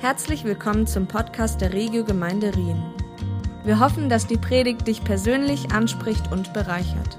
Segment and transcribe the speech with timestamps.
[0.00, 2.80] Herzlich willkommen zum Podcast der Regio Gemeinde Rien.
[3.64, 7.18] Wir hoffen, dass die Predigt dich persönlich anspricht und bereichert.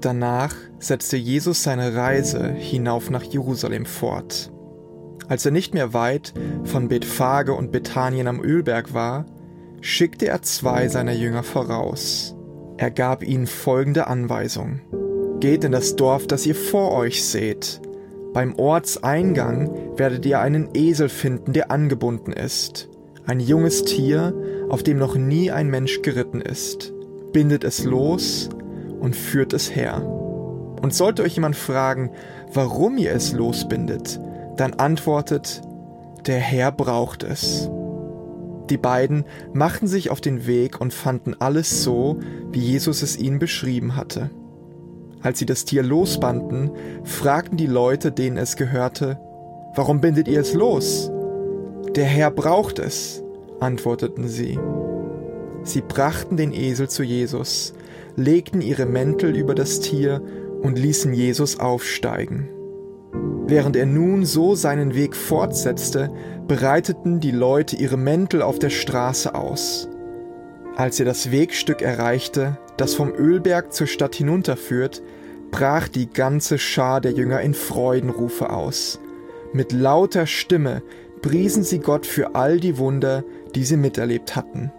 [0.00, 4.50] Danach setzte Jesus seine Reise hinauf nach Jerusalem fort.
[5.28, 6.34] Als er nicht mehr weit
[6.64, 9.24] von Bethphage und Bethanien am Ölberg war,
[9.82, 12.34] schickte er zwei seiner Jünger voraus.
[12.78, 14.80] Er gab ihnen folgende Anweisung.
[15.40, 17.80] Geht in das Dorf, das ihr vor euch seht.
[18.32, 22.88] Beim Ortseingang werdet ihr einen Esel finden, der angebunden ist.
[23.26, 24.34] Ein junges Tier,
[24.70, 26.92] auf dem noch nie ein Mensch geritten ist.
[27.32, 28.48] Bindet es los
[29.00, 30.00] und führt es her.
[30.00, 32.10] Und sollte euch jemand fragen,
[32.54, 34.18] warum ihr es losbindet,
[34.56, 35.60] dann antwortet,
[36.26, 37.68] der Herr braucht es.
[38.70, 42.18] Die beiden machten sich auf den Weg und fanden alles so,
[42.50, 44.30] wie Jesus es ihnen beschrieben hatte.
[45.20, 46.70] Als sie das Tier losbanden,
[47.04, 49.18] fragten die Leute, denen es gehörte,
[49.74, 51.10] Warum bindet ihr es los?
[51.96, 53.22] Der Herr braucht es,
[53.58, 54.58] antworteten sie.
[55.62, 57.72] Sie brachten den Esel zu Jesus,
[58.14, 60.20] legten ihre Mäntel über das Tier
[60.60, 62.50] und ließen Jesus aufsteigen.
[63.46, 66.10] Während er nun so seinen Weg fortsetzte,
[66.56, 69.88] breiteten die Leute ihre Mäntel auf der Straße aus.
[70.76, 75.02] Als er das Wegstück erreichte, das vom Ölberg zur Stadt hinunterführt,
[75.50, 79.00] brach die ganze Schar der Jünger in Freudenrufe aus.
[79.54, 80.82] Mit lauter Stimme
[81.22, 84.70] priesen sie Gott für all die Wunder, die sie miterlebt hatten.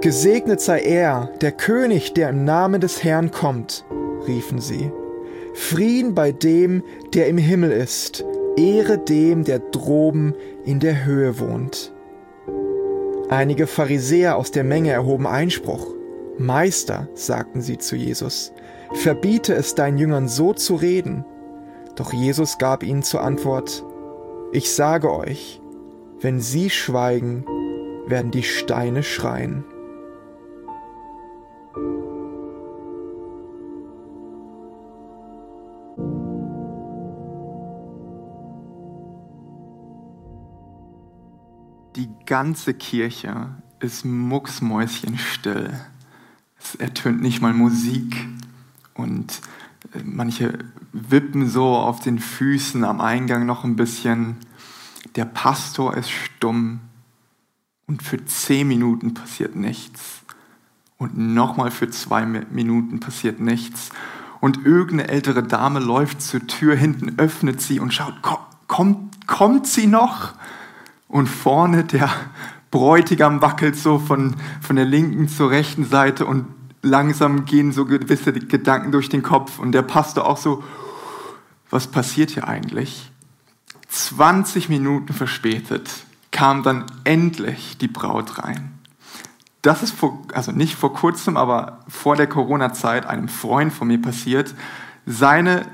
[0.00, 3.84] Gesegnet sei er, der König, der im Namen des Herrn kommt,
[4.26, 4.90] riefen sie.
[5.54, 6.82] Frieden bei dem,
[7.14, 8.24] der im Himmel ist,
[8.56, 10.34] Ehre dem, der droben
[10.64, 11.92] in der Höhe wohnt.
[13.28, 15.94] Einige Pharisäer aus der Menge erhoben Einspruch.
[16.38, 18.52] Meister, sagten sie zu Jesus,
[18.94, 21.24] verbiete es deinen Jüngern so zu reden.
[21.96, 23.84] Doch Jesus gab ihnen zur Antwort,
[24.52, 25.60] Ich sage euch,
[26.20, 27.44] wenn sie schweigen,
[28.06, 29.64] werden die Steine schreien.
[42.30, 43.48] Ganze Kirche
[43.80, 45.72] ist mucksmäuschenstill.
[46.60, 48.24] Es ertönt nicht mal Musik
[48.94, 49.40] und
[49.92, 50.60] äh, manche
[50.92, 54.36] wippen so auf den Füßen am Eingang noch ein bisschen.
[55.16, 56.78] Der Pastor ist stumm
[57.88, 60.20] und für zehn Minuten passiert nichts.
[60.98, 63.90] Und nochmal für zwei Minuten passiert nichts.
[64.38, 68.22] Und irgendeine ältere Dame läuft zur Tür, hinten öffnet sie und schaut,
[68.68, 70.34] kommt, kommt sie noch?
[71.10, 72.08] Und vorne der
[72.70, 76.46] Bräutigam wackelt so von, von der linken zur rechten Seite und
[76.82, 80.62] langsam gehen so gewisse Gedanken durch den Kopf und der Pastor auch so,
[81.68, 83.10] was passiert hier eigentlich?
[83.88, 85.90] 20 Minuten verspätet
[86.30, 88.78] kam dann endlich die Braut rein.
[89.62, 94.00] Das ist vor, also nicht vor kurzem, aber vor der Corona-Zeit einem Freund von mir
[94.00, 94.54] passiert.
[95.06, 95.66] Seine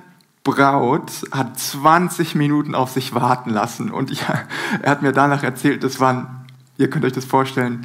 [0.47, 3.91] Braut hat 20 Minuten auf sich warten lassen.
[3.91, 4.23] Und ich,
[4.83, 6.47] er hat mir danach erzählt, das waren,
[6.79, 7.84] ihr könnt euch das vorstellen,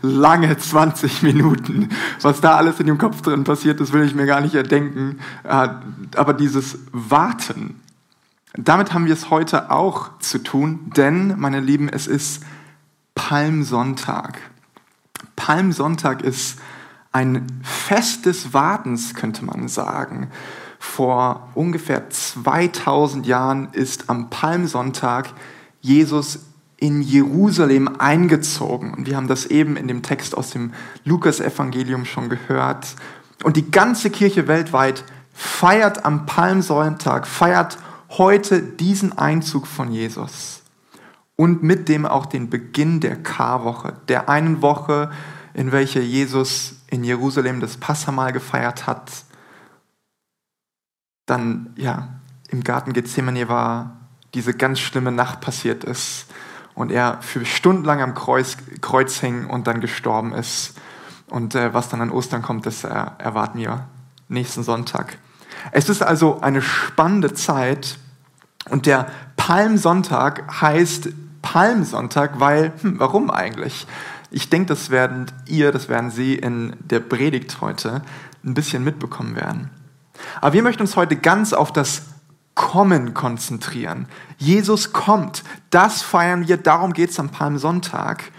[0.00, 1.88] lange 20 Minuten.
[2.22, 5.18] Was da alles in dem Kopf drin passiert, das will ich mir gar nicht erdenken.
[5.42, 5.68] Äh,
[6.14, 7.80] aber dieses Warten,
[8.54, 12.44] damit haben wir es heute auch zu tun, denn, meine Lieben, es ist
[13.16, 14.38] Palmsonntag.
[15.34, 16.60] Palmsonntag ist
[17.10, 20.30] ein Fest des Wartens, könnte man sagen
[20.78, 25.32] vor ungefähr 2000 Jahren ist am Palmsonntag
[25.80, 26.40] Jesus
[26.76, 28.94] in Jerusalem eingezogen.
[28.94, 30.72] Und wir haben das eben in dem Text aus dem
[31.04, 32.86] Lukas-Evangelium schon gehört.
[33.42, 37.78] Und die ganze Kirche weltweit feiert am Palmsonntag, feiert
[38.10, 40.62] heute diesen Einzug von Jesus.
[41.36, 45.10] Und mit dem auch den Beginn der Karwoche, der einen Woche,
[45.54, 49.10] in welcher Jesus in Jerusalem das Passamal gefeiert hat
[51.30, 52.08] dann ja
[52.48, 53.96] im Garten Gethsemane war,
[54.34, 56.26] diese ganz schlimme Nacht passiert ist
[56.74, 60.78] und er für stundenlang am Kreuz, Kreuz hing und dann gestorben ist.
[61.28, 63.86] Und äh, was dann an Ostern kommt, das äh, erwarten wir
[64.28, 65.18] nächsten Sonntag.
[65.72, 67.98] Es ist also eine spannende Zeit
[68.70, 71.08] und der Palmsonntag heißt
[71.42, 73.86] Palmsonntag, weil, hm, warum eigentlich?
[74.30, 78.02] Ich denke, das werden ihr, das werden Sie in der Predigt heute
[78.44, 79.70] ein bisschen mitbekommen werden.
[80.40, 82.02] Aber wir möchten uns heute ganz auf das
[82.54, 84.08] Kommen konzentrieren.
[84.36, 85.44] Jesus kommt.
[85.70, 88.32] Das feiern wir, darum geht es am Palmsonntag.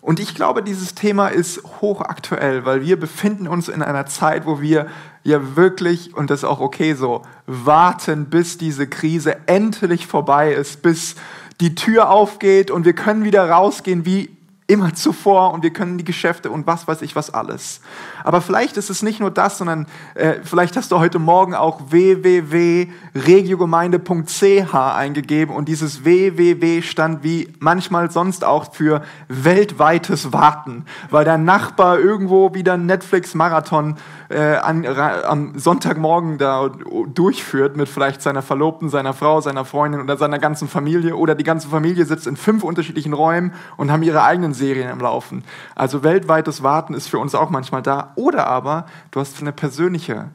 [0.00, 4.60] Und ich glaube, dieses Thema ist hochaktuell, weil wir befinden uns in einer Zeit, wo
[4.60, 4.88] wir
[5.22, 10.82] ja wirklich, und das ist auch okay so, warten, bis diese Krise endlich vorbei ist,
[10.82, 11.14] bis
[11.60, 14.36] die Tür aufgeht und wir können wieder rausgehen wie
[14.68, 17.80] immer zuvor und wir können die Geschäfte und was weiß ich was alles.
[18.24, 21.90] Aber vielleicht ist es nicht nur das, sondern äh, vielleicht hast du heute Morgen auch
[21.90, 31.44] www.regiogemeinde.ch eingegeben und dieses www stand wie manchmal sonst auch für weltweites Warten, weil dein
[31.44, 33.96] Nachbar irgendwo wieder Netflix-Marathon
[34.28, 36.70] äh, an, am Sonntagmorgen da
[37.12, 41.44] durchführt mit vielleicht seiner Verlobten, seiner Frau, seiner Freundin oder seiner ganzen Familie oder die
[41.44, 45.44] ganze Familie sitzt in fünf unterschiedlichen Räumen und haben ihre eigenen Serien im Laufen.
[45.74, 48.12] Also weltweites Warten ist für uns auch manchmal da.
[48.16, 50.30] Oder aber du hast eine persönliche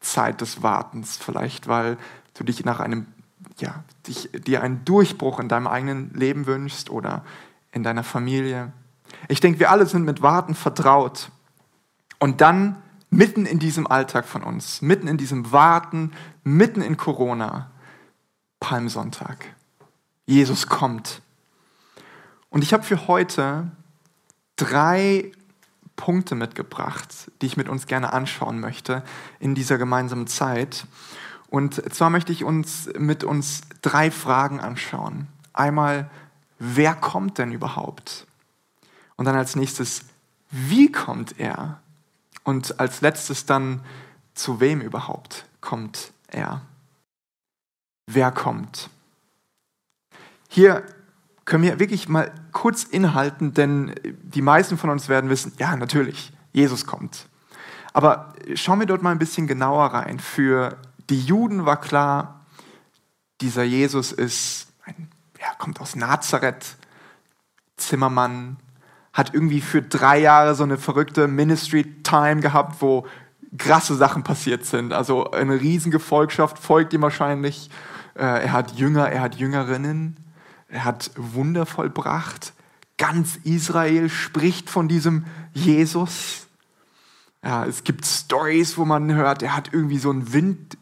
[0.00, 1.96] Zeit des Wartens vielleicht, weil
[2.34, 3.06] du dich nach einem,
[3.58, 7.24] ja, dich, dir einen Durchbruch in deinem eigenen Leben wünschst oder
[7.72, 8.72] in deiner Familie.
[9.28, 11.30] Ich denke, wir alle sind mit Warten vertraut.
[12.18, 12.76] Und dann
[13.10, 16.12] mitten in diesem Alltag von uns, mitten in diesem Warten,
[16.44, 17.70] mitten in Corona,
[18.60, 19.44] Palmsonntag.
[20.26, 21.22] Jesus kommt.
[22.50, 23.70] Und ich habe für heute
[24.56, 25.32] drei
[25.96, 29.02] Punkte mitgebracht, die ich mit uns gerne anschauen möchte
[29.40, 30.86] in dieser gemeinsamen Zeit.
[31.50, 35.26] Und zwar möchte ich uns mit uns drei Fragen anschauen.
[35.52, 36.10] Einmal,
[36.58, 38.26] wer kommt denn überhaupt?
[39.16, 40.04] Und dann als nächstes,
[40.50, 41.80] wie kommt er?
[42.44, 43.84] Und als letztes dann,
[44.34, 46.62] zu wem überhaupt kommt er?
[48.06, 48.88] Wer kommt?
[50.48, 50.84] Hier
[51.48, 56.32] können wir wirklich mal kurz inhalten, denn die meisten von uns werden wissen, ja, natürlich,
[56.52, 57.26] Jesus kommt.
[57.94, 60.20] Aber schauen wir dort mal ein bisschen genauer rein.
[60.20, 60.76] Für
[61.08, 62.44] die Juden war klar,
[63.40, 65.08] dieser Jesus ist, ein,
[65.40, 66.76] ja, kommt aus Nazareth,
[67.76, 68.58] Zimmermann,
[69.14, 73.06] hat irgendwie für drei Jahre so eine verrückte Ministry-Time gehabt, wo
[73.56, 74.92] krasse Sachen passiert sind.
[74.92, 77.70] Also eine Riesengefolgschaft folgt ihm wahrscheinlich.
[78.14, 80.27] Äh, er hat Jünger, er hat Jüngerinnen.
[80.68, 82.52] Er hat Wunder vollbracht.
[82.98, 85.24] Ganz Israel spricht von diesem
[85.54, 86.46] Jesus.
[87.42, 90.76] Ja, es gibt Stories, wo man hört, er hat irgendwie so einen Wind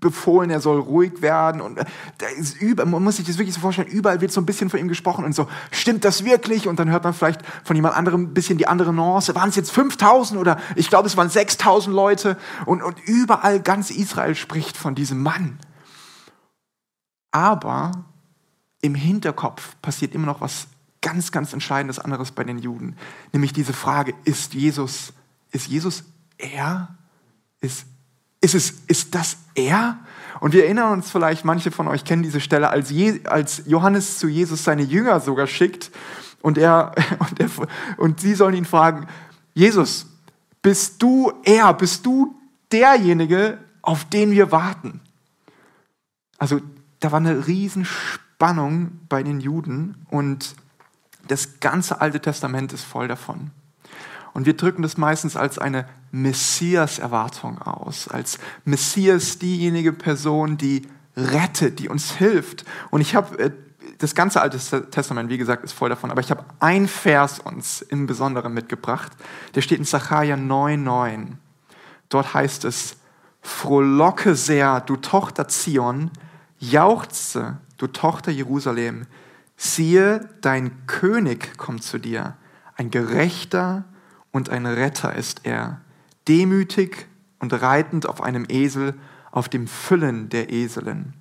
[0.00, 1.60] befohlen, er soll ruhig werden.
[1.60, 1.84] Und äh,
[2.18, 4.70] da ist über, man muss sich das wirklich so vorstellen, überall wird so ein bisschen
[4.70, 6.68] von ihm gesprochen und so, stimmt das wirklich?
[6.68, 9.34] Und dann hört man vielleicht von jemand anderem ein bisschen die andere Nuance.
[9.34, 12.36] Waren es jetzt 5000 oder ich glaube, es waren 6000 Leute?
[12.64, 15.58] Und, und überall ganz Israel spricht von diesem Mann.
[17.30, 17.92] Aber
[18.80, 20.68] im Hinterkopf passiert immer noch was
[21.00, 22.96] ganz, ganz Entscheidendes anderes bei den Juden.
[23.32, 25.12] Nämlich diese Frage, ist Jesus,
[25.50, 26.04] ist Jesus
[26.38, 26.96] er?
[27.60, 27.86] Ist
[28.40, 29.98] ist, es, ist das er?
[30.40, 34.18] Und wir erinnern uns vielleicht, manche von euch kennen diese Stelle, als, Je, als Johannes
[34.18, 35.90] zu Jesus seine Jünger sogar schickt
[36.40, 37.50] und, er, und, er,
[37.96, 39.08] und sie sollen ihn fragen,
[39.54, 40.06] Jesus,
[40.62, 42.38] bist du er, bist du
[42.70, 45.00] derjenige, auf den wir warten?
[46.36, 46.60] Also
[47.00, 50.54] da war eine Riesenspannung bei den Juden und
[51.26, 53.50] das ganze Alte Testament ist voll davon.
[54.32, 60.82] Und wir drücken das meistens als eine Messias-Erwartung aus, als Messias diejenige Person, die
[61.16, 62.64] rettet, die uns hilft.
[62.90, 63.50] Und ich habe äh,
[63.98, 64.58] das ganze Alte
[64.90, 69.12] Testament, wie gesagt, ist voll davon, aber ich habe ein Vers uns im Besonderen mitgebracht.
[69.54, 71.32] Der steht in Zachariah 9,9.
[72.08, 72.96] Dort heißt es:
[73.40, 76.10] Frohlocke sehr, du Tochter Zion,
[76.60, 79.06] jauchze, du Tochter Jerusalem.
[79.56, 82.36] Siehe, dein König kommt zu dir,
[82.76, 83.84] ein Gerechter
[84.30, 85.80] und ein Retter ist er,
[86.28, 87.06] demütig
[87.38, 88.94] und reitend auf einem Esel,
[89.32, 91.14] auf dem Füllen der Eselin.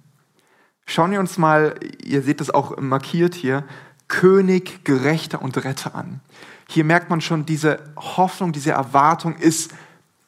[0.86, 3.64] Schauen wir uns mal, ihr seht es auch markiert hier,
[4.08, 6.22] König, Gerechter und Retter an.
[6.70, 9.74] Hier merkt man schon, diese Hoffnung, diese Erwartung ist,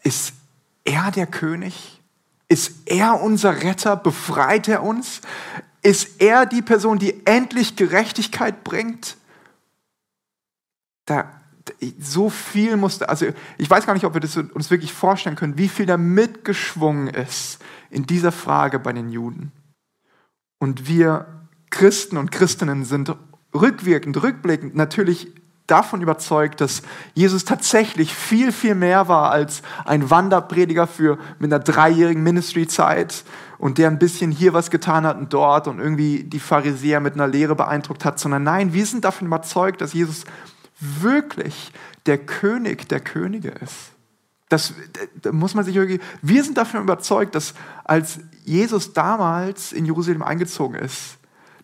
[0.03, 0.33] ist
[0.83, 2.01] er der König?
[2.48, 3.95] Ist er unser Retter?
[3.95, 5.21] Befreit er uns?
[5.81, 9.17] Ist er die Person, die endlich Gerechtigkeit bringt?
[11.05, 11.39] Da
[12.00, 15.57] so viel musste, also ich weiß gar nicht, ob wir das uns wirklich vorstellen können,
[15.57, 17.59] wie viel da mitgeschwungen ist
[17.89, 19.51] in dieser Frage bei den Juden.
[20.59, 23.15] Und wir Christen und Christinnen sind
[23.53, 25.31] rückwirkend, rückblickend natürlich
[25.69, 26.81] davon überzeugt, dass
[27.13, 33.23] Jesus tatsächlich viel, viel mehr war als ein Wanderprediger für mit einer dreijährigen Ministry-Zeit
[33.57, 37.13] und der ein bisschen hier was getan hat und dort und irgendwie die Pharisäer mit
[37.13, 40.23] einer Lehre beeindruckt hat, sondern nein, wir sind davon überzeugt, dass Jesus
[40.79, 41.71] wirklich
[42.05, 43.91] der König der Könige ist.
[44.47, 44.73] Das,
[45.21, 50.23] da muss man sich irgendwie, wir sind davon überzeugt, dass als Jesus damals in Jerusalem
[50.23, 51.18] eingezogen ist,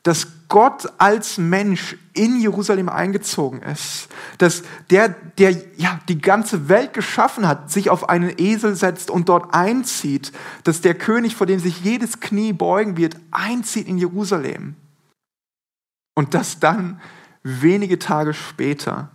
[0.06, 4.08] dass Gott als Mensch in Jerusalem eingezogen ist,
[4.38, 9.30] dass der, der ja die ganze Welt geschaffen hat, sich auf einen Esel setzt und
[9.30, 10.32] dort einzieht,
[10.64, 14.76] dass der König, vor dem sich jedes Knie beugen wird, einzieht in Jerusalem.
[16.14, 17.02] Und dass dann
[17.42, 19.10] wenige Tage später,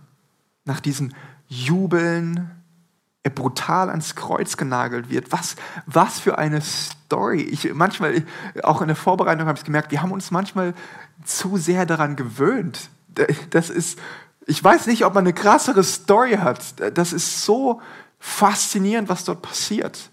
[0.65, 1.13] nach diesem
[1.47, 2.51] Jubeln,
[3.23, 5.31] er brutal ans Kreuz genagelt wird.
[5.31, 7.41] Was, was für eine Story.
[7.41, 8.23] Ich, manchmal,
[8.63, 10.73] auch in der Vorbereitung habe ich gemerkt, wir haben uns manchmal
[11.23, 12.89] zu sehr daran gewöhnt.
[13.51, 13.99] Das ist,
[14.47, 16.97] ich weiß nicht, ob man eine krassere Story hat.
[16.97, 17.81] Das ist so
[18.19, 20.09] faszinierend, was dort passiert.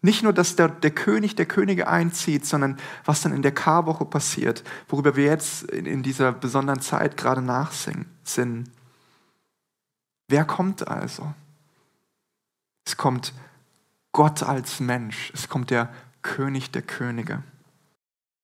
[0.00, 4.04] Nicht nur, dass der, der König der Könige einzieht, sondern was dann in der Karwoche
[4.04, 8.68] passiert, worüber wir jetzt in, in dieser besonderen Zeit gerade nachsinnen.
[10.28, 11.34] Wer kommt also?
[12.88, 13.34] Es kommt
[14.12, 15.30] Gott als Mensch.
[15.34, 15.92] Es kommt der
[16.22, 17.42] König der Könige.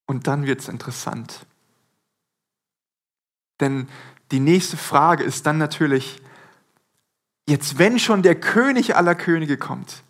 [0.04, 1.46] Und dann wird es interessant.
[3.58, 3.88] Denn
[4.32, 6.20] die nächste Frage ist dann natürlich,
[7.48, 10.02] jetzt wenn schon der König aller Könige kommt,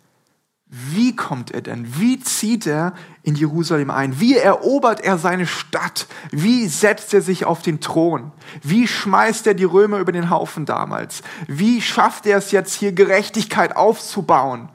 [0.77, 1.99] wie kommt er denn?
[1.99, 4.19] Wie zieht er in Jerusalem ein?
[4.19, 6.07] Wie erobert er seine Stadt?
[6.31, 8.31] Wie setzt er sich auf den Thron?
[8.61, 11.23] Wie schmeißt er die Römer über den Haufen damals?
[11.47, 14.69] Wie schafft er es jetzt hier Gerechtigkeit aufzubauen?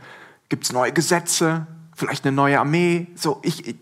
[0.48, 1.66] Gibt es neue Gesetze?
[1.94, 3.08] Vielleicht eine neue Armee?
[3.14, 3.76] So, ich, ich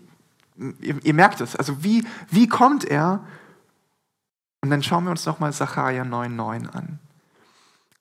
[0.81, 1.55] ihr, ihr, merkt es.
[1.55, 3.23] Also wie, wie kommt er?
[4.61, 6.99] Und dann schauen wir uns nochmal Sacharja 9,9 an.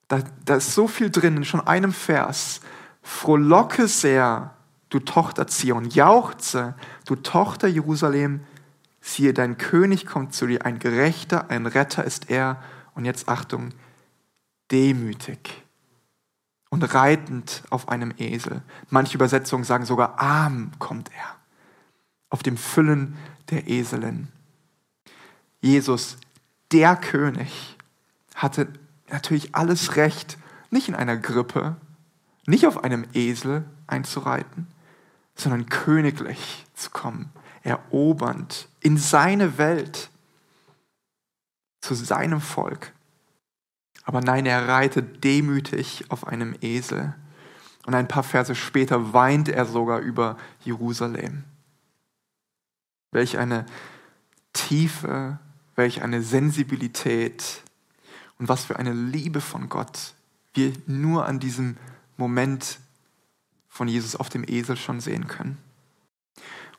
[0.09, 2.61] Da, da ist so viel drin in schon einem Vers
[3.09, 4.55] Frohlocke sehr,
[4.91, 6.75] du Tochter Zion, jauchze,
[7.07, 8.41] du Tochter Jerusalem,
[9.01, 12.63] siehe, dein König kommt zu dir, ein Gerechter, ein Retter ist er.
[12.95, 13.71] Und jetzt Achtung,
[14.71, 15.65] demütig
[16.69, 18.61] und reitend auf einem Esel.
[18.91, 21.37] Manche Übersetzungen sagen sogar, arm kommt er,
[22.29, 23.17] auf dem Füllen
[23.49, 24.29] der Eselin.
[25.63, 26.19] Jesus,
[26.73, 27.79] der König,
[28.35, 28.69] hatte
[29.09, 30.37] natürlich alles Recht,
[30.71, 31.77] nicht in einer Grippe,
[32.49, 34.67] nicht auf einem Esel einzureiten,
[35.35, 37.31] sondern königlich zu kommen,
[37.63, 40.11] erobernd in seine Welt,
[41.81, 42.93] zu seinem Volk.
[44.05, 47.15] Aber nein, er reitet demütig auf einem Esel.
[47.87, 51.45] Und ein paar Verse später weint er sogar über Jerusalem.
[53.13, 53.67] Welch eine
[54.55, 55.39] Tiefe,
[55.77, 57.63] welch eine Sensibilität
[58.39, 60.15] und was für eine Liebe von Gott
[60.55, 61.77] wir nur an diesem
[62.19, 62.79] Moment
[63.69, 65.57] von Jesus auf dem Esel schon sehen können.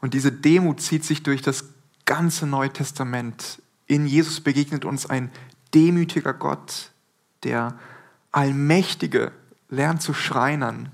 [0.01, 1.65] Und diese Demut zieht sich durch das
[2.05, 3.61] ganze Neue Testament.
[3.87, 5.31] In Jesus begegnet uns ein
[5.73, 6.91] demütiger Gott,
[7.43, 7.77] der
[8.31, 9.31] Allmächtige
[9.69, 10.91] lernt zu schreinern.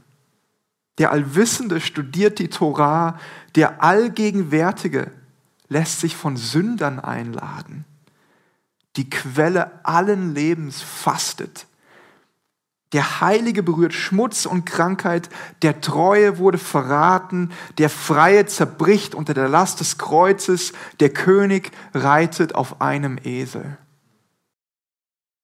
[0.98, 3.20] Der Allwissende studiert die Torah,
[3.56, 5.12] der Allgegenwärtige
[5.68, 7.86] lässt sich von Sündern einladen.
[8.96, 11.68] Die Quelle allen Lebens fastet
[12.94, 15.30] der Heilige berührt Schmutz und Krankheit,
[15.64, 22.56] der Treue wurde verraten, der Freie zerbricht unter der Last des Kreuzes, der König reitet
[22.56, 23.78] auf einem Esel.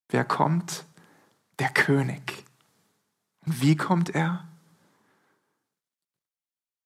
[0.10, 0.86] Wer kommt?
[1.60, 2.46] Der König.
[3.46, 4.48] Und wie kommt er?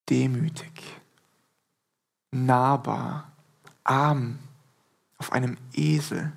[0.09, 1.01] Demütig,
[2.31, 3.31] nahbar,
[3.83, 4.39] arm,
[5.17, 6.31] auf einem Esel.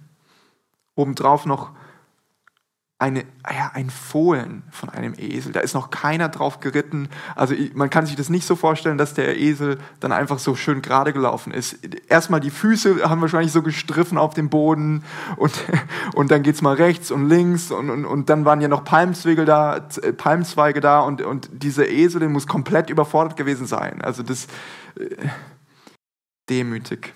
[0.95, 1.73] Obendrauf noch
[3.01, 5.53] eine, ja, ein Fohlen von einem Esel.
[5.53, 7.09] Da ist noch keiner drauf geritten.
[7.37, 10.83] Also man kann sich das nicht so vorstellen, dass der Esel dann einfach so schön
[10.83, 11.79] gerade gelaufen ist.
[12.09, 15.05] Erstmal die Füße haben wahrscheinlich so gestriffen auf dem Boden
[15.37, 15.53] und,
[16.17, 19.45] und dann geht's mal rechts und links und, und, und dann waren ja noch Palmzweige
[19.45, 24.03] da, äh, Palmzweige da und, und dieser Esel, muss komplett überfordert gewesen sein.
[24.03, 24.49] Also das
[24.99, 25.29] äh,
[26.51, 27.15] demütig.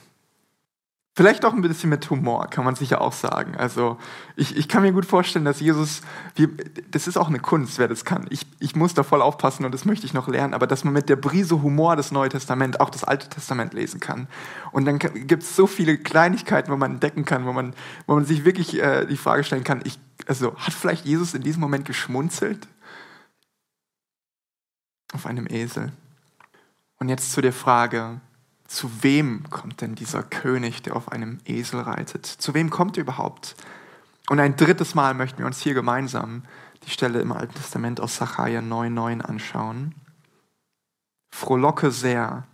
[1.15, 3.55] Vielleicht auch ein bisschen mit Humor, kann man sicher auch sagen.
[3.55, 3.99] Also
[4.35, 6.01] ich, ich kann mir gut vorstellen, dass Jesus,
[6.37, 6.49] wir,
[6.91, 8.27] das ist auch eine Kunst, wer das kann.
[8.31, 10.95] Ich, ich muss da voll aufpassen und das möchte ich noch lernen, aber dass man
[10.95, 14.27] mit der Brise Humor das Neue Testament, auch das Alte Testament lesen kann.
[14.71, 17.75] Und dann gibt es so viele Kleinigkeiten, wo man entdecken kann, wo man,
[18.07, 21.43] wo man sich wirklich äh, die Frage stellen kann, ich, also hat vielleicht Jesus in
[21.43, 22.67] diesem Moment geschmunzelt?
[25.13, 25.93] Auf einem Esel.
[26.99, 28.23] Und jetzt zu der Frage,
[28.73, 32.25] zu wem kommt denn dieser König, der auf einem Esel reitet?
[32.25, 33.55] Zu wem kommt er überhaupt?
[34.31, 36.43] Und ein drittes Mal möchten wir uns hier gemeinsam
[36.87, 39.95] die Stelle im Alten Testament aus Sacharja 9,9 anschauen.
[41.31, 42.45] Frohlocke sehr,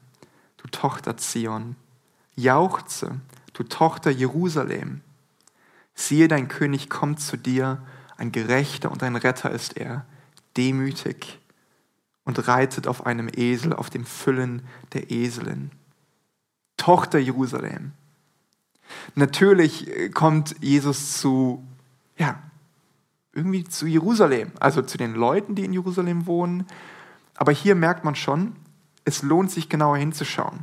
[0.57, 1.77] du Tochter Zion,
[2.35, 3.21] jauchze,
[3.53, 5.03] du Tochter Jerusalem.
[5.95, 7.81] Siehe, dein König kommt zu dir,
[8.17, 10.05] ein Gerechter und ein Retter ist er,
[10.57, 11.39] demütig
[12.25, 15.71] und reitet auf einem Esel, auf dem Füllen der Eselin.
[16.79, 17.93] Tochter Jerusalem.
[19.15, 21.63] Natürlich äh, kommt Jesus zu,
[22.17, 22.39] ja,
[23.35, 26.67] irgendwie zu Jerusalem, also zu den Leuten, die in Jerusalem wohnen.
[27.37, 28.57] Aber hier merkt man schon,
[29.05, 30.61] es lohnt sich genauer hinzuschauen.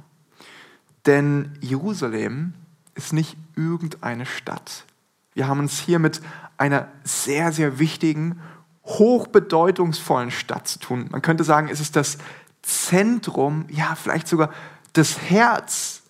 [1.05, 2.53] Denn Jerusalem
[2.95, 4.85] ist nicht irgendeine Stadt.
[5.33, 6.21] Wir haben uns hier mit
[6.57, 8.39] einer sehr, sehr wichtigen,
[8.85, 11.07] hochbedeutungsvollen Stadt zu tun.
[11.11, 12.17] Man könnte sagen, es ist das
[12.61, 14.51] Zentrum, ja, vielleicht sogar
[14.93, 16.03] das Herz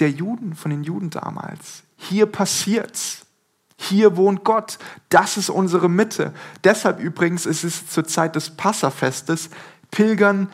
[0.00, 1.82] der Juden, von den Juden damals.
[1.96, 3.26] Hier passiert's.
[3.78, 4.78] Hier wohnt Gott.
[5.10, 6.32] Das ist unsere Mitte.
[6.64, 9.50] Deshalb übrigens ist es zur Zeit des Passafestes
[9.90, 10.48] Pilgern,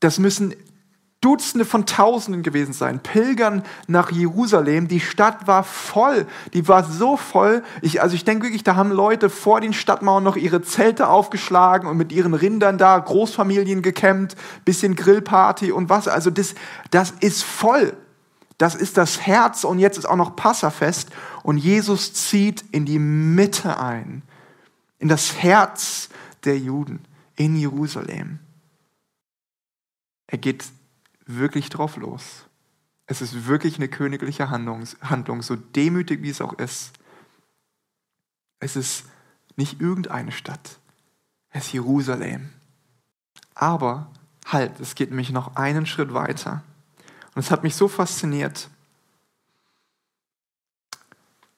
[0.00, 0.54] das müssen
[1.22, 4.86] Dutzende von Tausenden gewesen sein, pilgern nach Jerusalem.
[4.86, 7.64] Die Stadt war voll, die war so voll.
[7.80, 11.88] Ich, also ich denke wirklich, da haben Leute vor den Stadtmauern noch ihre Zelte aufgeschlagen
[11.88, 16.06] und mit ihren Rindern da Großfamilien gekämmt, bisschen Grillparty und was.
[16.06, 16.54] Also das,
[16.90, 17.96] das ist voll.
[18.58, 21.10] Das ist das Herz und jetzt ist auch noch Passafest
[21.42, 24.22] und Jesus zieht in die Mitte ein,
[24.98, 26.08] in das Herz
[26.44, 27.04] der Juden,
[27.36, 28.38] in Jerusalem.
[30.26, 30.64] Er geht
[31.26, 32.46] wirklich drauf los.
[33.06, 36.92] Es ist wirklich eine königliche Handlung, Handlung, so demütig wie es auch ist.
[38.58, 39.04] Es ist
[39.56, 40.78] nicht irgendeine Stadt,
[41.50, 42.50] es ist Jerusalem.
[43.54, 44.10] Aber
[44.46, 46.62] halt, es geht nämlich noch einen Schritt weiter.
[47.36, 48.70] Und es hat mich so fasziniert.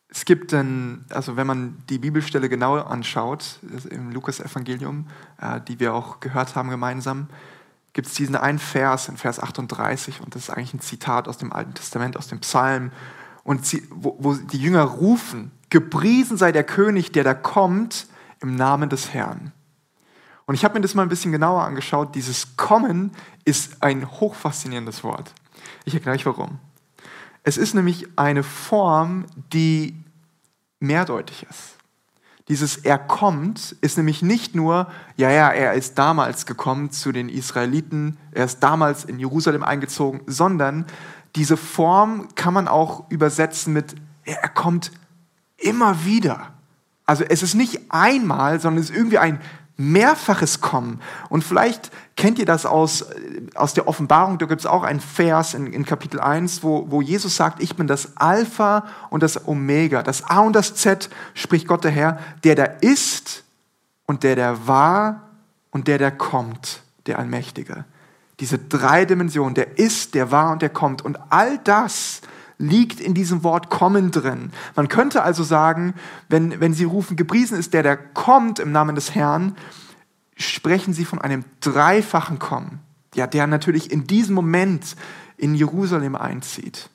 [0.08, 5.06] Es gibt dann, also wenn man die Bibelstelle genauer anschaut, im Lukas-Evangelium,
[5.40, 7.28] äh, die wir auch gehört haben gemeinsam,
[7.92, 11.38] gibt es diesen einen Vers, in Vers 38, und das ist eigentlich ein Zitat aus
[11.38, 12.90] dem Alten Testament, aus dem Psalm,
[13.44, 18.08] und sie, wo, wo die Jünger rufen, gepriesen sei der König, der da kommt,
[18.40, 19.52] im Namen des Herrn.
[20.46, 22.16] Und ich habe mir das mal ein bisschen genauer angeschaut.
[22.16, 23.12] Dieses Kommen
[23.44, 25.32] ist ein hochfaszinierendes Wort.
[25.84, 26.58] Ich erkläre euch warum.
[27.42, 29.96] Es ist nämlich eine Form, die
[30.80, 31.76] mehrdeutig ist.
[32.48, 37.28] Dieses Er kommt ist nämlich nicht nur, ja, ja, er ist damals gekommen zu den
[37.28, 40.86] Israeliten, er ist damals in Jerusalem eingezogen, sondern
[41.36, 44.92] diese Form kann man auch übersetzen mit, er kommt
[45.58, 46.52] immer wieder.
[47.04, 49.40] Also es ist nicht einmal, sondern es ist irgendwie ein
[49.78, 51.00] mehrfaches Kommen.
[51.30, 53.06] Und vielleicht kennt ihr das aus,
[53.54, 57.00] aus der Offenbarung, da gibt es auch einen Vers in, in Kapitel 1, wo, wo
[57.00, 61.68] Jesus sagt, ich bin das Alpha und das Omega, das A und das Z, spricht
[61.68, 63.44] Gott der Herr, der da ist
[64.06, 65.28] und der der war
[65.70, 67.84] und der der kommt, der Allmächtige.
[68.40, 71.02] Diese drei Dimensionen, der ist, der war und der kommt.
[71.02, 72.20] Und all das
[72.58, 74.52] liegt in diesem Wort kommen drin.
[74.74, 75.94] Man könnte also sagen,
[76.28, 79.56] wenn, wenn sie rufen, gepriesen ist der, der kommt im Namen des Herrn,
[80.36, 82.80] sprechen sie von einem dreifachen Kommen,
[83.14, 84.96] ja, der natürlich in diesem Moment
[85.36, 86.90] in Jerusalem einzieht.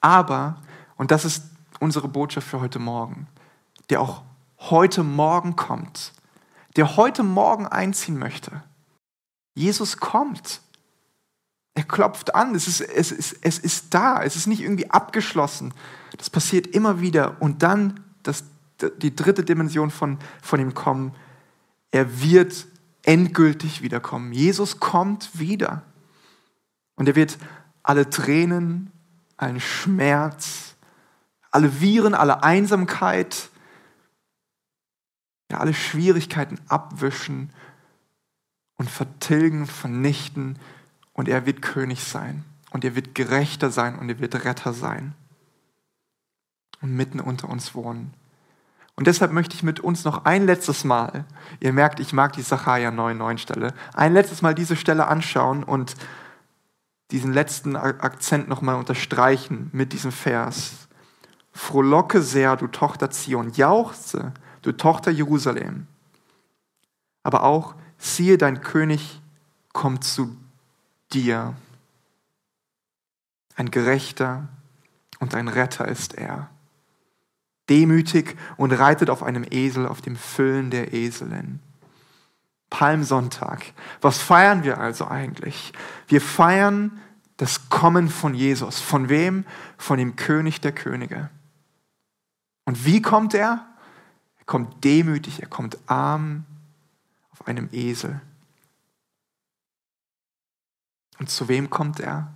[0.00, 0.56] Aber,
[0.96, 1.44] und das ist
[1.78, 3.26] unsere Botschaft für heute Morgen,
[3.90, 4.22] der auch
[4.58, 6.12] heute Morgen kommt,
[6.76, 8.62] der heute Morgen einziehen möchte.
[9.54, 10.60] Jesus kommt.
[11.74, 15.72] Er klopft an, es ist, es, ist, es ist da, es ist nicht irgendwie abgeschlossen.
[16.18, 17.40] Das passiert immer wieder.
[17.40, 18.44] Und dann das,
[18.98, 21.14] die dritte Dimension von, von dem Kommen,
[21.90, 22.66] er wird
[23.04, 24.32] endgültig wiederkommen.
[24.32, 25.82] Jesus kommt wieder.
[26.94, 27.38] Und er wird
[27.82, 28.92] alle Tränen,
[29.36, 30.74] allen Schmerz,
[31.50, 33.50] alle Viren, alle Einsamkeit,
[35.50, 37.50] ja, alle Schwierigkeiten abwischen
[38.76, 40.58] und vertilgen, vernichten
[41.12, 45.14] und er wird König sein und er wird Gerechter sein und er wird Retter sein
[46.80, 48.14] und mitten unter uns wohnen.
[48.94, 51.24] Und deshalb möchte ich mit uns noch ein letztes Mal,
[51.60, 55.94] ihr merkt, ich mag die Sacharja 9,9 Stelle, ein letztes Mal diese Stelle anschauen und
[57.10, 60.88] diesen letzten Akzent nochmal unterstreichen mit diesem Vers.
[61.52, 65.86] Frohlocke sehr, du Tochter Zion, jauchze, du Tochter Jerusalem.
[67.22, 69.20] Aber auch, siehe, dein König
[69.72, 70.36] kommt zu
[71.14, 71.54] dir.
[73.54, 74.48] Ein Gerechter
[75.18, 76.50] und ein Retter ist er.
[77.68, 81.60] Demütig und reitet auf einem Esel, auf dem Füllen der Eselin.
[82.70, 83.62] Palmsonntag.
[84.00, 85.72] Was feiern wir also eigentlich?
[86.08, 86.98] Wir feiern
[87.36, 88.80] das Kommen von Jesus.
[88.80, 89.44] Von wem?
[89.76, 91.28] Von dem König der Könige.
[92.64, 93.66] Und wie kommt er?
[94.38, 96.44] Er kommt demütig, er kommt arm
[97.30, 98.20] auf einem Esel.
[101.22, 102.34] Und zu wem kommt er?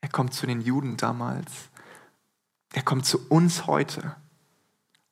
[0.00, 1.68] Er kommt zu den Juden damals.
[2.72, 4.16] Er kommt zu uns heute.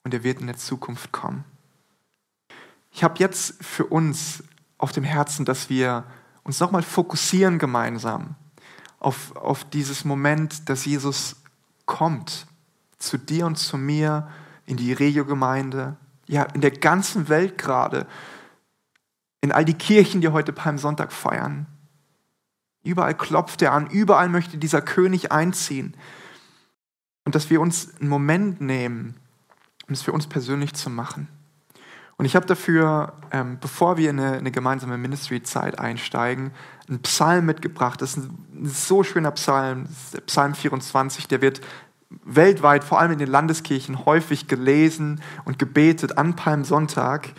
[0.03, 1.45] Und er wird in der Zukunft kommen.
[2.91, 4.43] Ich habe jetzt für uns
[4.77, 6.03] auf dem Herzen, dass wir
[6.43, 8.35] uns nochmal fokussieren gemeinsam
[8.99, 11.37] auf, auf dieses Moment, dass Jesus
[11.85, 12.49] kommt
[12.99, 14.29] zu dir und zu mir
[14.65, 18.09] in die Regio-Gemeinde, ja, in der ganzen Welt gerade,
[19.43, 21.69] in all die Kirchen, die heute Palmsonntag feiern.
[22.87, 25.95] Überall klopft er an, überall möchte dieser König einziehen.
[27.25, 29.17] Und dass wir uns einen Moment nehmen,
[29.89, 31.29] um es für uns persönlich zu machen.
[32.17, 36.53] Und ich habe dafür, ähm, bevor wir in eine, eine gemeinsame Ministry-Zeit einsteigen,
[36.89, 38.01] einen Psalm mitgebracht.
[38.01, 39.87] Das ist ein, so schöner Psalm,
[40.27, 41.61] Psalm 24, der wird
[42.25, 47.33] weltweit, vor allem in den Landeskirchen, häufig gelesen und gebetet an Palmsonntag.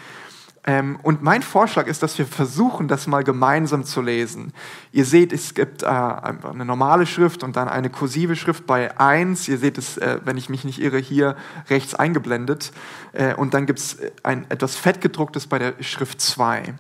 [0.68, 4.52] Ähm, und mein Vorschlag ist, dass wir versuchen, das mal gemeinsam zu lesen.
[4.92, 9.48] Ihr seht, es gibt äh, eine normale Schrift und dann eine kursive Schrift bei 1.
[9.48, 11.38] Ihr seht es, äh, wenn ich mich nicht irre, hier
[11.70, 12.74] rechts eingeblendet.
[13.14, 16.76] Äh, und dann gibt es ein etwas fettgedrucktes bei der Schrift 2.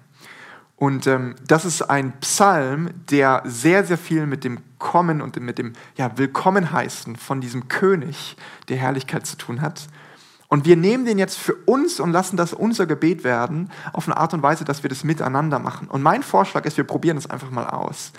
[0.75, 5.57] Und ähm, das ist ein Psalm, der sehr, sehr viel mit dem Kommen und mit
[5.57, 8.35] dem ja, Willkommenheißen von diesem König
[8.67, 9.87] der Herrlichkeit zu tun hat.
[10.49, 14.17] Und wir nehmen den jetzt für uns und lassen das unser Gebet werden, auf eine
[14.17, 15.87] Art und Weise, dass wir das miteinander machen.
[15.89, 18.13] Und mein Vorschlag ist, wir probieren das einfach mal aus.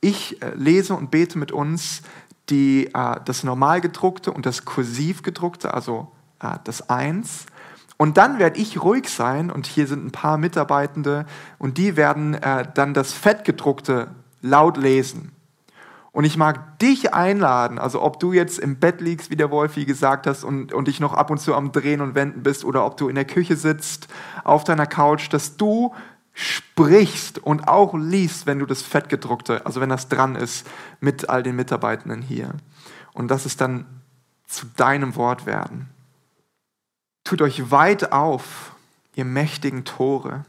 [0.00, 2.02] Ich äh, lese und bete mit uns
[2.48, 7.46] die, äh, das normal gedruckte und das kursiv gedruckte, also äh, das Eins.
[7.98, 11.26] Und dann werde ich ruhig sein, und hier sind ein paar Mitarbeitende,
[11.58, 14.08] und die werden äh, dann das fettgedruckte
[14.42, 15.32] laut lesen.
[16.16, 19.84] Und ich mag dich einladen, also ob du jetzt im Bett liegst, wie der Wolfi
[19.84, 22.86] gesagt hast, und, und dich noch ab und zu am Drehen und Wenden bist, oder
[22.86, 24.08] ob du in der Küche sitzt,
[24.42, 25.94] auf deiner Couch, dass du
[26.32, 30.66] sprichst und auch liest, wenn du das Fettgedruckte, also wenn das dran ist,
[31.00, 32.54] mit all den Mitarbeitenden hier.
[33.12, 33.84] Und dass es dann
[34.46, 35.90] zu deinem Wort werden.
[37.24, 38.72] Tut euch weit auf,
[39.16, 40.46] ihr mächtigen Tore.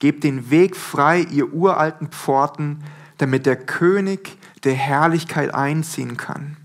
[0.00, 2.82] Gebt den Weg frei, ihr uralten Pforten,
[3.24, 6.58] damit der König der Herrlichkeit einziehen kann.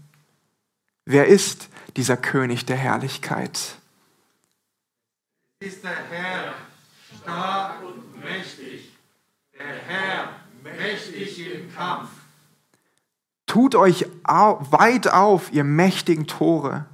[1.05, 3.77] Wer ist dieser König der Herrlichkeit?
[5.61, 6.53] Ist der Herr
[7.21, 8.91] stark und mächtig,
[9.57, 12.09] der Herr mächtig im Kampf.
[13.45, 16.87] Tut euch weit auf, ihr mächtigen Tore.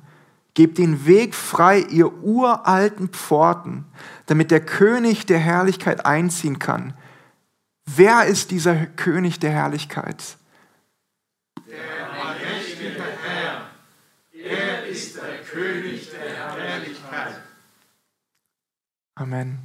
[0.53, 3.85] Gebt den Weg frei, ihr uralten Pforten,
[4.27, 6.93] damit der König der Herrlichkeit einziehen kann.
[7.85, 10.37] Wer ist dieser König der Herrlichkeit?
[11.67, 13.69] Der allmächtige Herr.
[14.33, 17.41] Er ist der König der Herrlichkeit.
[19.15, 19.59] Amen.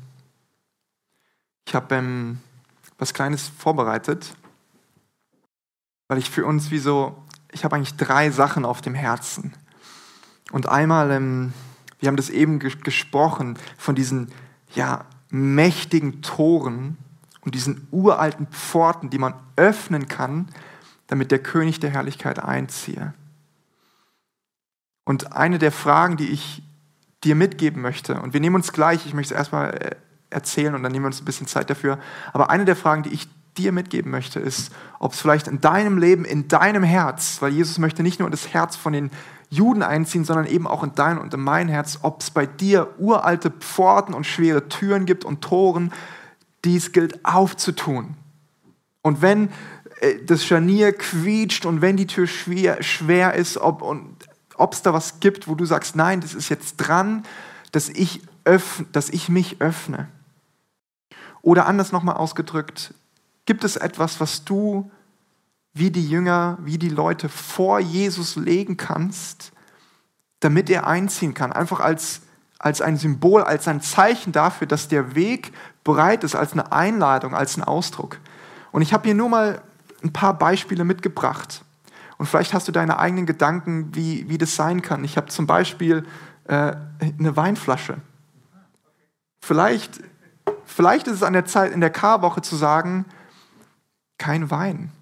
[1.66, 2.40] Ich habe ähm,
[2.98, 4.36] was Kleines vorbereitet,
[6.08, 7.16] weil ich für uns wie so,
[7.50, 9.54] ich habe eigentlich drei Sachen auf dem Herzen.
[10.52, 11.52] Und einmal, ähm,
[11.98, 14.30] wir haben das eben gesprochen von diesen
[14.74, 16.98] ja, mächtigen Toren,
[17.42, 20.48] und diesen uralten Pforten, die man öffnen kann,
[21.06, 23.14] damit der König der Herrlichkeit einziehe.
[25.04, 26.62] Und eine der Fragen, die ich
[27.24, 29.96] dir mitgeben möchte, und wir nehmen uns gleich, ich möchte es erstmal äh,
[30.30, 31.98] erzählen und dann nehmen wir uns ein bisschen Zeit dafür,
[32.32, 35.98] aber eine der Fragen, die ich dir mitgeben möchte, ist, ob es vielleicht in deinem
[35.98, 39.10] Leben, in deinem Herz, weil Jesus möchte nicht nur in das Herz von den
[39.50, 42.88] Juden einziehen, sondern eben auch in dein und in mein Herz, ob es bei dir
[42.98, 45.92] uralte Pforten und schwere Türen gibt und Toren,
[46.64, 48.16] dies gilt aufzutun.
[49.02, 49.50] Und wenn
[50.00, 53.82] äh, das Scharnier quietscht und wenn die Tür schwer, schwer ist, ob
[54.72, 57.22] es da was gibt, wo du sagst, nein, das ist jetzt dran,
[57.72, 60.08] dass ich, öffne, dass ich mich öffne.
[61.42, 62.94] Oder anders nochmal ausgedrückt,
[63.46, 64.90] gibt es etwas, was du
[65.72, 69.52] wie die Jünger, wie die Leute vor Jesus legen kannst,
[70.40, 72.22] damit er einziehen kann, einfach als,
[72.58, 75.52] als ein Symbol, als ein Zeichen dafür, dass der Weg
[75.84, 78.18] bereit ist, als eine Einladung, als ein Ausdruck.
[78.72, 79.62] Und ich habe hier nur mal
[80.02, 81.64] ein paar Beispiele mitgebracht.
[82.18, 85.04] Und vielleicht hast du deine eigenen Gedanken, wie, wie das sein kann.
[85.04, 86.04] Ich habe zum Beispiel
[86.44, 86.74] äh,
[87.18, 87.96] eine Weinflasche.
[89.40, 90.00] Vielleicht,
[90.66, 93.06] vielleicht ist es an der Zeit, in der Karwoche zu sagen,
[94.18, 94.92] kein Wein.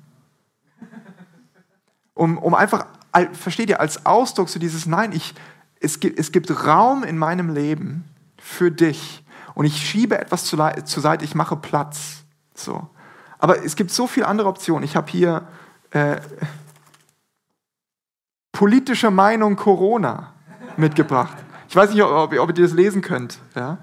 [2.15, 2.87] Um, um einfach,
[3.33, 5.35] versteht ihr, als Ausdruck zu dieses Nein, ich,
[5.81, 8.05] es, gibt, es gibt Raum in meinem Leben
[8.39, 9.25] für dich
[9.59, 12.23] und ich schiebe etwas zur Seite, ich mache Platz.
[12.55, 12.89] So.
[13.41, 14.85] Aber es gibt so viele andere Optionen.
[14.85, 15.49] Ich habe hier
[15.91, 16.21] äh,
[18.53, 20.33] politische Meinung Corona
[20.77, 21.37] mitgebracht.
[21.69, 23.41] Ich weiß nicht, ob, ob ihr das lesen könnt.
[23.57, 23.79] Ja?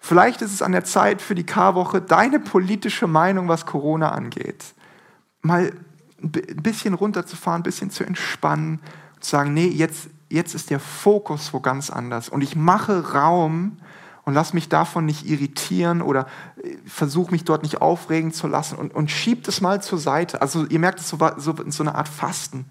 [0.00, 4.74] Vielleicht ist es an der Zeit für die K-Woche, deine politische Meinung, was Corona angeht,
[5.40, 5.72] mal
[6.22, 8.80] ein bisschen runterzufahren, ein bisschen zu entspannen
[9.14, 12.28] und zu sagen, nee, jetzt, jetzt ist der Fokus wo ganz anders.
[12.28, 13.78] Und ich mache Raum
[14.24, 16.26] und lass mich davon nicht irritieren oder
[16.62, 20.42] äh, versuche mich dort nicht aufregen zu lassen und, und schiebt es mal zur Seite.
[20.42, 22.66] Also ihr merkt es so, so, so eine Art Fasten.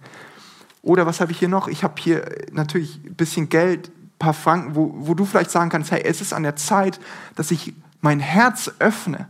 [0.82, 1.68] Oder was habe ich hier noch?
[1.68, 5.70] Ich habe hier natürlich ein bisschen Geld, ein paar Franken, wo, wo du vielleicht sagen
[5.70, 7.00] kannst, hey, es ist an der Zeit,
[7.36, 9.28] dass ich mein Herz öffne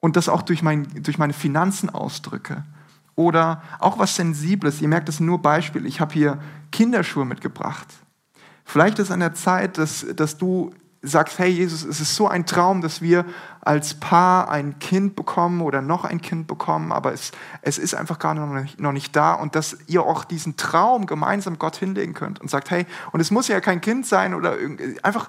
[0.00, 2.64] und das auch durch, mein, durch meine Finanzen ausdrücke.
[3.14, 4.80] Oder auch was Sensibles.
[4.80, 5.86] Ihr merkt, sind nur Beispiele.
[5.86, 6.38] Ich habe hier
[6.70, 7.86] Kinderschuhe mitgebracht.
[8.64, 12.28] Vielleicht ist es an der Zeit, dass, dass du sagst, hey Jesus, es ist so
[12.28, 13.24] ein Traum, dass wir
[13.60, 18.20] als Paar ein Kind bekommen oder noch ein Kind bekommen, aber es, es ist einfach
[18.20, 22.14] gerade noch nicht, noch nicht da und dass ihr auch diesen Traum gemeinsam Gott hinlegen
[22.14, 24.56] könnt und sagt, hey, und es muss ja kein Kind sein oder
[25.02, 25.28] einfach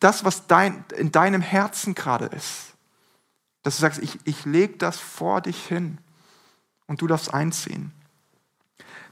[0.00, 2.74] das, was dein, in deinem Herzen gerade ist.
[3.62, 5.98] Dass du sagst, ich, ich lege das vor dich hin
[6.86, 7.92] und du darfst einziehen.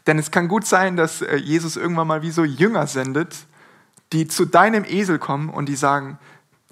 [0.06, 3.46] Denn es kann gut sein, dass äh, Jesus irgendwann mal wie so Jünger sendet,
[4.12, 6.18] die zu deinem Esel kommen und die sagen,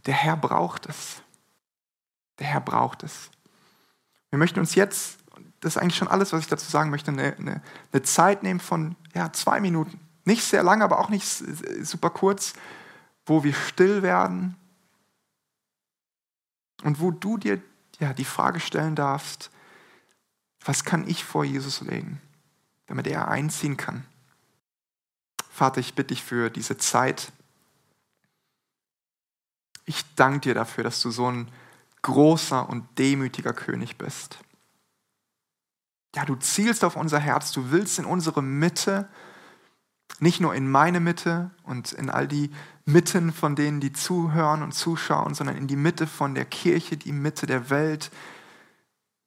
[0.06, 1.22] der Herr braucht es.
[2.38, 3.30] Der Herr braucht es.
[4.30, 5.18] Wir möchten uns jetzt,
[5.60, 8.60] das ist eigentlich schon alles, was ich dazu sagen möchte, eine, eine, eine Zeit nehmen
[8.60, 10.00] von ja, zwei Minuten.
[10.24, 12.54] Nicht sehr lang, aber auch nicht super kurz,
[13.26, 14.56] wo wir still werden
[16.82, 17.60] und wo du dir
[17.98, 19.50] ja, die Frage stellen darfst,
[20.64, 22.20] was kann ich vor Jesus legen,
[22.86, 24.04] damit er einziehen kann?
[25.52, 27.30] Vater, ich bitte dich für diese Zeit.
[29.84, 31.50] Ich danke dir dafür, dass du so ein
[32.00, 34.38] großer und demütiger König bist.
[36.16, 39.08] Ja, du zielst auf unser Herz, du willst in unsere Mitte,
[40.20, 42.50] nicht nur in meine Mitte und in all die
[42.86, 47.12] Mitten von denen, die zuhören und zuschauen, sondern in die Mitte von der Kirche, die
[47.12, 48.10] Mitte der Welt,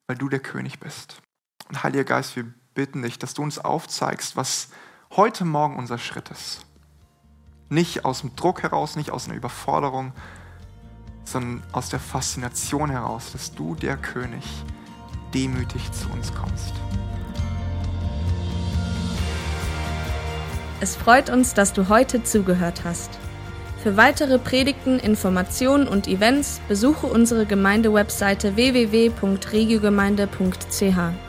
[0.07, 1.21] weil du der König bist.
[1.69, 4.69] Und Heiliger Geist, wir bitten dich, dass du uns aufzeigst, was
[5.17, 6.65] heute Morgen unser Schritt ist.
[7.69, 10.13] Nicht aus dem Druck heraus, nicht aus einer Überforderung,
[11.23, 14.43] sondern aus der Faszination heraus, dass du, der König,
[15.33, 16.73] demütig zu uns kommst.
[20.81, 23.11] Es freut uns, dass du heute zugehört hast.
[23.81, 31.24] Für weitere Predigten, Informationen und Events besuche unsere Gemeindewebseite www.regiogemeinde.ch.